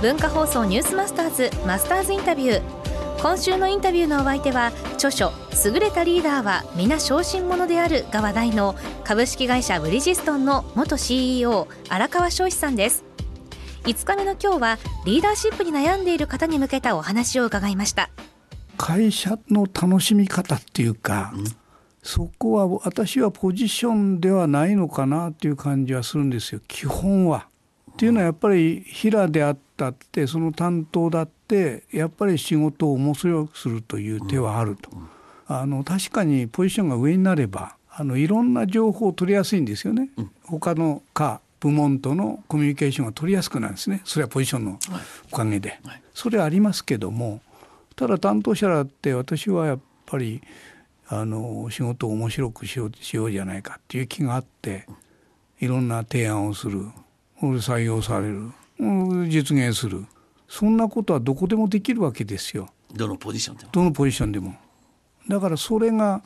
[0.00, 2.62] 文化放送ニュースマスターズマスターズインタビュー。
[3.20, 5.32] 今週のインタビューのお相手は著書
[5.64, 13.04] 優れたリーダーは皆小心者であるが話題の株式会社ブリヂストンの元 CEO 荒川翔志さんです。
[13.86, 18.08] 5日目の今日はリーダーシップに悩んでいる方に向けたお話を伺いました。
[18.76, 21.44] 会社の楽しみ方っていうか、うん、
[22.04, 26.60] そこは私はポジションではないのかなっていう感じはするんですよ。
[26.68, 27.48] 基本は。
[27.98, 34.88] っていうのはやっぱり平であったってその担当だってやっぱり仕事を面白くするという手はあると。
[35.48, 40.10] あの確かにポジションが上になればあのいろんな情報を取りやすいんですよね。
[40.44, 44.00] 他の課部門とのコミュニケーションが取りやすくなるんですね。
[44.04, 44.78] それはポジションの
[45.32, 45.80] おかげで、
[46.14, 47.40] それはありますけども
[47.96, 50.40] ただ担当者だって私はやっぱり
[51.08, 54.86] あの仕事を面白くしようしようじゃないかっていう気があって
[55.58, 56.86] いろんな提案をする
[57.40, 58.50] 採用される
[59.28, 60.06] 実現する
[60.48, 62.70] そんなことはどこでもできるわけですよ。
[62.94, 63.70] どのポジションでも。
[63.72, 64.54] どのポジションでも。
[65.28, 66.22] だからそれが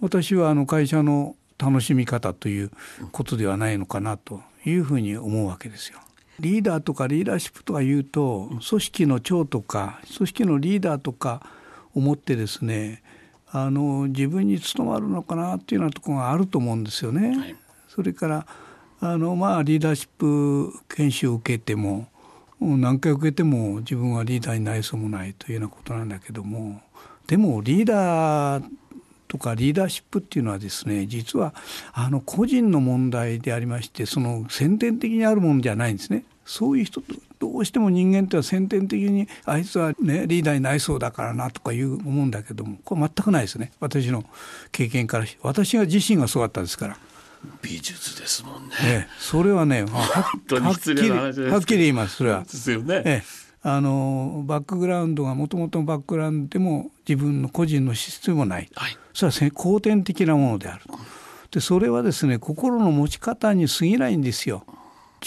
[0.00, 2.70] 私はあの会社の楽しみ方という
[3.12, 5.98] ことではないのかなというふうに思うわけですよ。
[6.38, 11.42] リーダーとかリーダーシップとか言うと組織の長とか組織のリーダーとか
[11.94, 13.02] 思ってですね
[13.50, 17.36] あの自分に務まるのかなっていうようなところがあると思うんですよね。
[17.36, 17.56] はい、
[17.88, 18.46] それから
[19.02, 22.08] あのまあリーダーシップ研修を受けても
[22.60, 26.82] 何回受けても自分はリーダーになりそうもないというようなことなんだけども
[27.26, 28.64] でもリーダー
[29.26, 31.54] とかリーダーシップっていうのはですね実は
[31.94, 36.24] あの個人の問題でありましてその先天的にあるものじゃないんですね。
[36.44, 37.00] そういう人
[37.38, 44.24] どうしても人間っては先天的にあいつはねリーダーになりそうだからなとかいう思うんだけどもこれ全くないですね私の
[44.72, 46.98] 経験から私が自身がそうだったですから。
[47.62, 48.74] 美術ですもんね。
[48.84, 51.28] ええ、それはね、はっきりは
[51.58, 52.16] っきり言います。
[52.16, 52.42] それは。
[52.42, 53.02] ですよね。
[53.04, 53.22] ええ、
[53.62, 58.68] あのバックグラウンドがもともとのバックグラウンドでも自分の個人の資質もない。
[58.74, 60.84] はい、それは後天的なものである。
[61.50, 64.64] でそれはですね心の持ち方に過ぎないんですよ。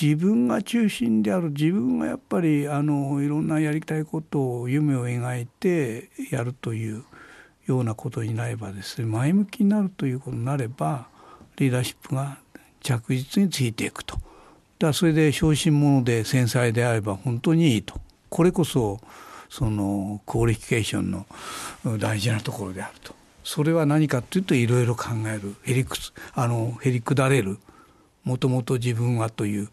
[0.00, 7.04] 自分が中心である自分がやっぱりあのいろんなやりたいことを夢を描いてやるという
[7.66, 11.08] ようなことになればですね前向きになるということになれば
[11.56, 12.38] リーダーシップが
[12.80, 14.18] 着実についていくと。
[14.78, 18.00] だそれで小心者で繊細であれば本当にいいと。
[18.28, 19.00] これこそ
[19.48, 21.26] その qualification の
[21.98, 23.14] 大事なところであると。
[23.44, 25.96] それは何かというといろいろ考えるへりく
[26.34, 27.58] あのへりくだれる
[28.24, 29.68] もともと自分はという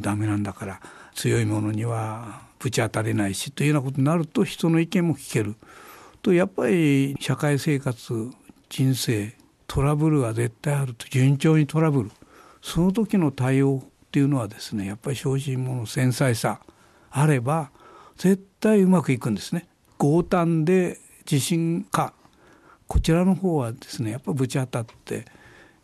[0.00, 0.80] ダメなんだから
[1.14, 5.56] 強いものにはぶち当たれないしというようなことになると人の意見も聞ける
[6.22, 8.30] とやっぱり社会生活
[8.68, 9.34] 人生
[9.66, 12.10] トラブルが絶対あると順調にトラブル
[12.62, 16.60] その時の対応っていうのはですねやっぱり小心者繊細さ
[17.10, 17.70] あれば
[18.16, 19.66] 絶対うまくいくんですね。
[19.98, 20.98] 強胆で
[21.30, 22.12] 自信か
[22.86, 25.24] こちらの方はですねやっぱぶち当たって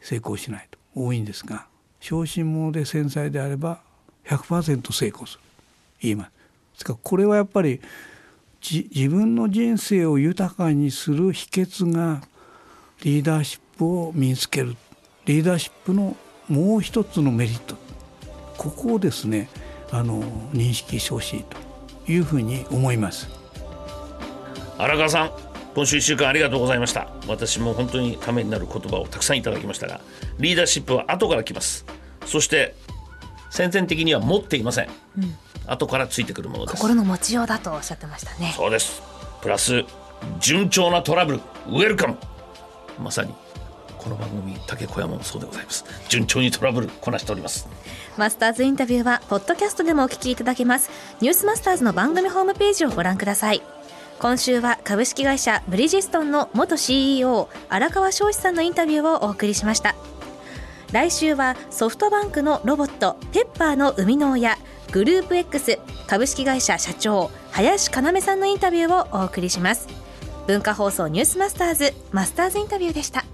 [0.00, 1.66] 成功しないと多いんですが
[2.00, 3.80] 小心者で繊細であれば
[4.26, 5.40] 100%成功する
[6.00, 6.28] 言います。
[6.28, 7.80] ですからこれはやっぱり
[8.60, 12.22] 自分の人生を豊かにする秘訣が
[13.02, 14.76] リーダーシップを身につける。
[15.26, 16.16] リーダーシップの
[16.48, 17.76] もう一つのメリット。
[18.58, 19.48] ここをですね
[19.90, 20.22] あの
[20.52, 21.56] 認識してほしいと
[22.10, 23.28] いうふうに思います。
[24.78, 25.32] 荒川さん
[25.74, 27.08] 今週1週間ありがとうございました。
[27.26, 30.00] 私も本当にためになる言葉をたくさんいただきましたが
[30.38, 31.84] リーダーシップは後から来ます。
[32.26, 32.74] そして
[33.50, 34.88] 先天的には持っていません、
[35.18, 35.34] うん、
[35.66, 36.76] 後からついてくるものです。
[36.76, 38.52] 心の持ちようだとおっしゃってましたね。
[38.56, 39.02] そうです。
[39.40, 39.84] プラス
[40.40, 41.40] 順調なトラブル。
[41.68, 42.16] ウェルカム。
[42.98, 43.34] まさに
[44.02, 45.84] この番組竹小山もそうでございます。
[46.08, 47.68] 順調にトラブルこなしております。
[48.16, 50.90] マスターズインタビューはポッドキャストでもお聞きいただけます。
[51.20, 53.62] ニュースマスターズの番組ホームページをご覧ください。
[54.18, 59.94] 今週は株式会社ブリヂストンの元 CEO 荒川翔志さんのインタビューをお送りしました。
[60.92, 64.58] 来週はソフトバンクのロボットペッパーの生みの親
[64.90, 69.88] グループ X 株式会社社長林要さんのインタビューをお送りします。
[70.46, 73.24] 文化放送ニュースマスターズマスターズインタビューでした。